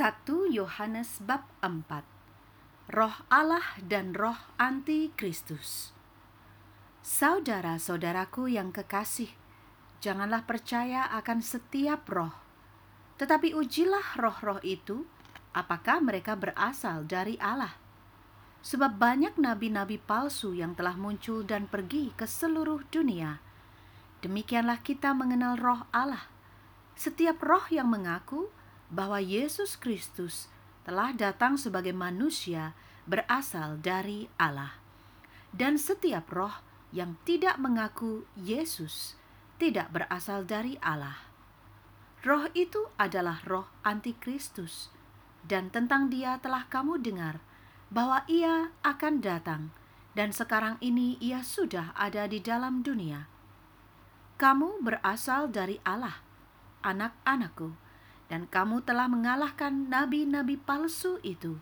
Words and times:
1 0.00 0.24
Yohanes 0.48 1.20
bab 1.20 1.44
4 1.60 2.88
Roh 2.88 3.20
Allah 3.28 3.76
dan 3.84 4.16
roh 4.16 4.48
anti-Kristus 4.56 5.92
Saudara-saudaraku 7.04 8.48
yang 8.48 8.72
kekasih, 8.72 9.28
janganlah 10.00 10.48
percaya 10.48 11.04
akan 11.20 11.44
setiap 11.44 12.08
roh, 12.08 12.32
tetapi 13.20 13.52
ujilah 13.52 14.16
roh-roh 14.16 14.64
itu, 14.64 15.04
apakah 15.52 16.00
mereka 16.00 16.32
berasal 16.32 17.04
dari 17.04 17.36
Allah. 17.36 17.76
Sebab 18.64 18.96
banyak 18.96 19.36
nabi-nabi 19.36 20.00
palsu 20.00 20.56
yang 20.56 20.72
telah 20.72 20.96
muncul 20.96 21.44
dan 21.44 21.68
pergi 21.68 22.16
ke 22.16 22.24
seluruh 22.24 22.88
dunia. 22.88 23.36
Demikianlah 24.24 24.80
kita 24.80 25.12
mengenal 25.12 25.60
roh 25.60 25.84
Allah. 25.92 26.24
Setiap 26.96 27.44
roh 27.44 27.68
yang 27.68 27.92
mengaku 27.92 28.48
bahwa 28.90 29.22
Yesus 29.22 29.78
Kristus 29.78 30.50
telah 30.82 31.14
datang 31.14 31.54
sebagai 31.54 31.94
manusia 31.94 32.74
berasal 33.06 33.78
dari 33.78 34.26
Allah. 34.36 34.76
Dan 35.50 35.78
setiap 35.78 36.30
roh 36.30 36.62
yang 36.90 37.18
tidak 37.26 37.58
mengaku 37.58 38.26
Yesus 38.38 39.18
tidak 39.58 39.94
berasal 39.94 40.42
dari 40.42 40.78
Allah. 40.82 41.30
Roh 42.20 42.50
itu 42.52 42.90
adalah 43.00 43.40
roh 43.48 43.68
antikristus, 43.80 44.92
dan 45.44 45.72
tentang 45.72 46.12
dia 46.12 46.36
telah 46.36 46.68
kamu 46.68 47.00
dengar 47.00 47.40
bahwa 47.88 48.24
ia 48.28 48.72
akan 48.84 49.24
datang, 49.24 49.62
dan 50.12 50.30
sekarang 50.34 50.76
ini 50.84 51.16
ia 51.20 51.40
sudah 51.40 51.96
ada 51.96 52.28
di 52.28 52.38
dalam 52.40 52.84
dunia. 52.84 53.24
Kamu 54.36 54.80
berasal 54.80 55.52
dari 55.52 55.80
Allah, 55.84 56.20
anak-anakku, 56.84 57.76
dan 58.30 58.46
kamu 58.46 58.86
telah 58.86 59.10
mengalahkan 59.10 59.90
nabi-nabi 59.90 60.54
palsu 60.54 61.18
itu. 61.26 61.58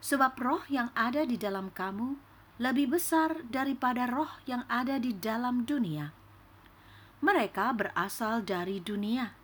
Sebab 0.00 0.38
roh 0.38 0.62
yang 0.70 0.94
ada 0.94 1.26
di 1.26 1.34
dalam 1.34 1.74
kamu 1.74 2.14
lebih 2.62 2.94
besar 2.94 3.42
daripada 3.50 4.06
roh 4.06 4.30
yang 4.46 4.62
ada 4.70 5.02
di 5.02 5.10
dalam 5.18 5.66
dunia. 5.66 6.14
Mereka 7.20 7.74
berasal 7.74 8.46
dari 8.46 8.78
dunia. 8.78 9.34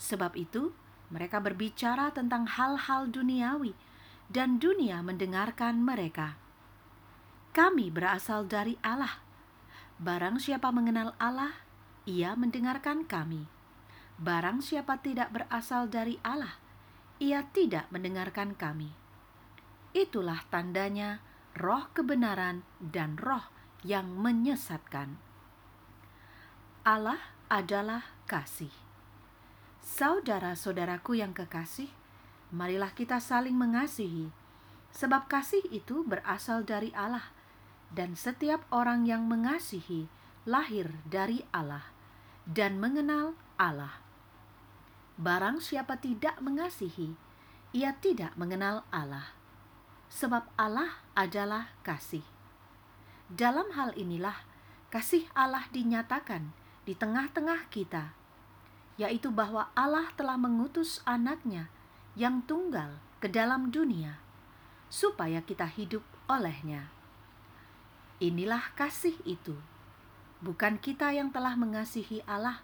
Sebab 0.00 0.34
itu, 0.34 0.72
mereka 1.12 1.38
berbicara 1.38 2.10
tentang 2.10 2.48
hal-hal 2.48 3.12
duniawi, 3.12 3.76
dan 4.32 4.56
dunia 4.56 5.04
mendengarkan 5.04 5.84
mereka. 5.84 6.40
Kami 7.52 7.92
berasal 7.92 8.48
dari 8.48 8.80
Allah. 8.80 9.20
Barang 10.00 10.40
siapa 10.40 10.72
mengenal 10.72 11.12
Allah, 11.20 11.52
ia 12.08 12.32
mendengarkan 12.32 13.04
kami. 13.04 13.51
Barang 14.22 14.62
siapa 14.62 15.02
tidak 15.02 15.34
berasal 15.34 15.90
dari 15.90 16.14
Allah, 16.22 16.54
ia 17.18 17.42
tidak 17.50 17.90
mendengarkan 17.90 18.54
kami. 18.54 18.94
Itulah 19.90 20.46
tandanya 20.46 21.18
roh 21.58 21.90
kebenaran 21.90 22.62
dan 22.78 23.18
roh 23.18 23.42
yang 23.82 24.14
menyesatkan. 24.14 25.18
Allah 26.86 27.18
adalah 27.50 28.06
kasih. 28.30 28.70
Saudara-saudaraku 29.82 31.18
yang 31.18 31.34
kekasih, 31.34 31.90
marilah 32.54 32.94
kita 32.94 33.18
saling 33.18 33.58
mengasihi, 33.58 34.30
sebab 34.94 35.26
kasih 35.26 35.66
itu 35.74 36.06
berasal 36.06 36.62
dari 36.62 36.94
Allah, 36.94 37.34
dan 37.90 38.14
setiap 38.14 38.62
orang 38.70 39.02
yang 39.02 39.26
mengasihi 39.26 40.06
lahir 40.46 40.94
dari 41.10 41.42
Allah 41.50 41.90
dan 42.46 42.78
mengenal 42.78 43.34
Allah. 43.58 44.01
Barang 45.20 45.60
siapa 45.60 46.00
tidak 46.00 46.40
mengasihi, 46.40 47.12
ia 47.76 47.92
tidak 48.00 48.32
mengenal 48.40 48.84
Allah, 48.88 49.36
sebab 50.08 50.48
Allah 50.56 51.04
adalah 51.12 51.72
kasih. 51.84 52.24
Dalam 53.32 53.72
hal 53.76 53.92
inilah 53.96 54.44
kasih 54.88 55.28
Allah 55.36 55.68
dinyatakan 55.72 56.52
di 56.84 56.96
tengah-tengah 56.96 57.68
kita, 57.68 58.12
yaitu 59.00 59.32
bahwa 59.32 59.68
Allah 59.76 60.12
telah 60.16 60.36
mengutus 60.36 61.00
anaknya 61.04 61.68
yang 62.16 62.44
tunggal 62.44 63.00
ke 63.20 63.28
dalam 63.28 63.72
dunia, 63.72 64.20
supaya 64.92 65.40
kita 65.40 65.64
hidup 65.64 66.04
olehnya. 66.28 66.92
Inilah 68.20 68.72
kasih 68.76 69.16
itu, 69.24 69.56
bukan 70.44 70.76
kita 70.76 71.12
yang 71.12 71.32
telah 71.32 71.56
mengasihi 71.56 72.20
Allah, 72.28 72.60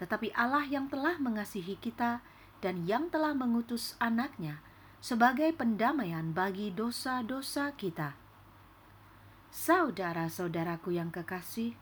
tetapi 0.00 0.32
Allah 0.32 0.64
yang 0.64 0.88
telah 0.88 1.20
mengasihi 1.20 1.76
kita 1.76 2.24
dan 2.64 2.88
yang 2.88 3.12
telah 3.12 3.36
mengutus 3.36 4.00
anaknya 4.00 4.64
sebagai 5.04 5.52
pendamaian 5.52 6.32
bagi 6.32 6.72
dosa-dosa 6.72 7.76
kita. 7.76 8.16
Saudara-saudaraku 9.52 10.96
yang 10.96 11.12
kekasih, 11.12 11.76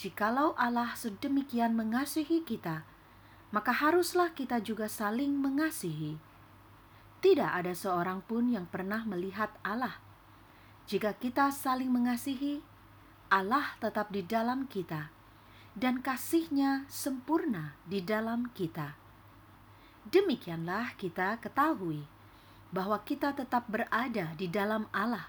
Jikalau 0.00 0.56
Allah 0.56 0.96
sedemikian 0.96 1.76
mengasihi 1.76 2.40
kita, 2.40 2.88
maka 3.52 3.70
haruslah 3.70 4.32
kita 4.32 4.64
juga 4.64 4.88
saling 4.88 5.36
mengasihi. 5.36 6.16
Tidak 7.20 7.50
ada 7.52 7.76
seorang 7.76 8.24
pun 8.24 8.50
yang 8.50 8.66
pernah 8.66 9.04
melihat 9.04 9.52
Allah. 9.62 10.00
Jika 10.88 11.14
kita 11.14 11.52
saling 11.54 11.92
mengasihi, 11.92 12.64
Allah 13.30 13.76
tetap 13.78 14.10
di 14.10 14.24
dalam 14.26 14.66
kita, 14.66 15.12
dan 15.72 16.04
kasihnya 16.04 16.84
sempurna 16.92 17.76
di 17.88 18.04
dalam 18.04 18.52
kita. 18.52 18.96
Demikianlah 20.08 20.98
kita 21.00 21.40
ketahui 21.40 22.04
bahwa 22.72 23.00
kita 23.04 23.32
tetap 23.36 23.68
berada 23.68 24.32
di 24.36 24.48
dalam 24.48 24.88
Allah, 24.92 25.28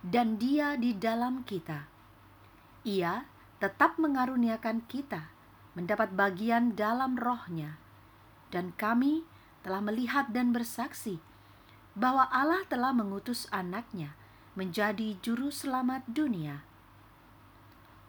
dan 0.00 0.40
Dia 0.40 0.76
di 0.76 0.96
dalam 0.96 1.44
kita. 1.44 1.88
Ia 2.84 3.28
tetap 3.60 4.00
mengaruniakan 4.00 4.88
kita 4.88 5.28
mendapat 5.76 6.12
bagian 6.16 6.74
dalam 6.74 7.14
rohnya. 7.20 7.76
Dan 8.50 8.74
kami 8.74 9.22
telah 9.62 9.78
melihat 9.78 10.32
dan 10.34 10.50
bersaksi 10.50 11.22
bahwa 11.94 12.26
Allah 12.32 12.66
telah 12.66 12.90
mengutus 12.90 13.46
anaknya 13.54 14.16
menjadi 14.58 15.14
juru 15.22 15.54
selamat 15.54 16.02
dunia. 16.10 16.66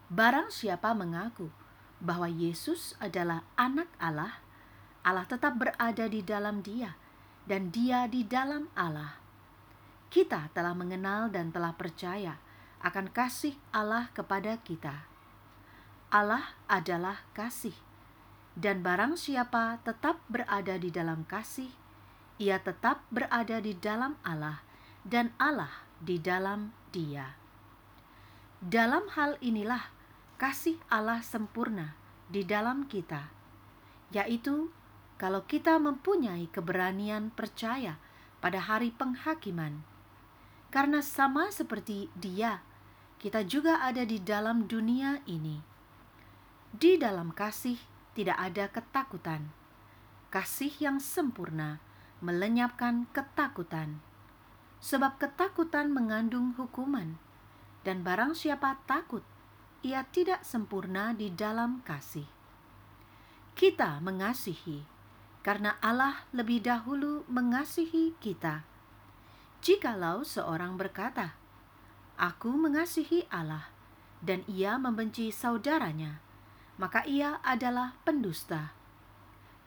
Barang 0.10 0.50
siapa 0.50 0.92
mengaku 0.98 1.54
bahwa 2.02 2.26
Yesus 2.28 2.98
adalah 2.98 3.46
anak 3.56 3.88
Allah, 4.02 4.42
Allah 5.06 5.26
tetap 5.30 5.56
berada 5.58 6.10
di 6.10 6.26
dalam 6.26 6.66
dia 6.66 6.98
dan 7.46 7.70
dia 7.70 8.10
di 8.10 8.26
dalam 8.26 8.70
Allah. 8.74 9.22
Kita 10.12 10.52
telah 10.52 10.76
mengenal 10.76 11.32
dan 11.32 11.54
telah 11.56 11.72
percaya 11.78 12.42
akan 12.82 13.14
kasih 13.14 13.56
Allah 13.72 14.10
kepada 14.12 14.58
kita. 14.60 15.06
Allah 16.12 16.58
adalah 16.68 17.24
kasih, 17.32 17.78
dan 18.60 18.84
barang 18.84 19.16
siapa 19.16 19.80
tetap 19.88 20.20
berada 20.28 20.76
di 20.76 20.92
dalam 20.92 21.24
kasih, 21.24 21.72
ia 22.36 22.60
tetap 22.60 23.08
berada 23.08 23.64
di 23.64 23.72
dalam 23.78 24.20
Allah, 24.26 24.60
dan 25.08 25.32
Allah 25.40 25.72
di 26.04 26.20
dalam 26.20 26.76
Dia. 26.92 27.40
Dalam 28.60 29.08
hal 29.16 29.40
inilah 29.40 30.01
kasih 30.42 30.82
Allah 30.90 31.22
sempurna 31.22 31.94
di 32.26 32.42
dalam 32.42 32.90
kita, 32.90 33.30
yaitu 34.10 34.74
kalau 35.22 35.46
kita 35.46 35.78
mempunyai 35.78 36.50
keberanian 36.50 37.30
percaya 37.30 38.02
pada 38.42 38.58
hari 38.58 38.90
penghakiman, 38.90 39.86
karena 40.74 41.06
sama 41.06 41.54
seperti 41.54 42.10
Dia, 42.18 42.66
kita 43.22 43.46
juga 43.46 43.86
ada 43.86 44.02
di 44.02 44.18
dalam 44.18 44.66
dunia 44.66 45.22
ini. 45.30 45.62
Di 46.74 46.98
dalam 46.98 47.30
kasih 47.30 47.78
tidak 48.18 48.42
ada 48.42 48.66
ketakutan. 48.74 49.54
Kasih 50.34 50.74
yang 50.82 50.98
sempurna 50.98 51.78
melenyapkan 52.18 53.06
ketakutan, 53.14 54.02
sebab 54.82 55.22
ketakutan 55.22 55.94
mengandung 55.94 56.58
hukuman, 56.58 57.22
dan 57.86 58.02
barang 58.02 58.34
siapa 58.34 58.82
takut, 58.90 59.22
ia 59.82 60.06
tidak 60.14 60.46
sempurna 60.46 61.10
di 61.18 61.34
dalam 61.34 61.82
kasih. 61.82 62.30
Kita 63.58 63.98
mengasihi 63.98 64.86
karena 65.42 65.82
Allah 65.82 66.30
lebih 66.38 66.62
dahulu 66.62 67.26
mengasihi 67.26 68.14
kita. 68.22 68.62
Jikalau 69.62 70.22
seorang 70.22 70.78
berkata, 70.78 71.34
"Aku 72.18 72.54
mengasihi 72.54 73.26
Allah," 73.34 73.74
dan 74.22 74.46
ia 74.46 74.78
membenci 74.78 75.34
saudaranya, 75.34 76.22
maka 76.78 77.02
ia 77.10 77.42
adalah 77.42 77.98
pendusta. 78.06 78.74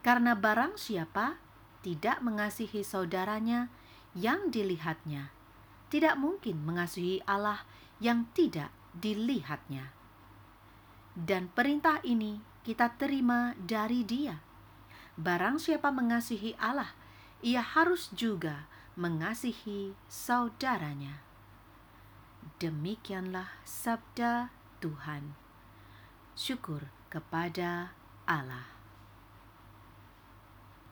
Karena 0.03 0.39
barang 0.39 0.79
siapa 0.79 1.43
tidak 1.83 2.23
mengasihi 2.23 2.87
saudaranya 2.87 3.67
yang 4.15 4.51
dilihatnya, 4.55 5.35
tidak 5.91 6.15
mungkin 6.15 6.63
mengasihi 6.63 7.19
Allah 7.27 7.67
yang 7.99 8.31
tidak 8.31 8.71
dilihatnya. 8.95 10.04
Dan 11.15 11.47
perintah 11.55 12.03
ini 12.03 12.43
kita 12.67 12.99
terima 12.99 13.55
dari 13.55 14.03
Dia. 14.03 14.43
Barang 15.15 15.63
siapa 15.63 15.95
mengasihi 15.95 16.59
Allah, 16.59 16.91
ia 17.39 17.63
harus 17.63 18.11
juga 18.11 18.67
mengasihi 18.99 19.95
saudaranya. 20.11 21.23
Demikianlah 22.59 23.63
sabda 23.63 24.51
Tuhan. 24.83 25.39
Syukur 26.35 26.91
kepada 27.15 27.95
Allah. 28.27 28.74